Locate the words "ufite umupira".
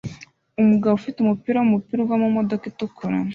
0.95-1.57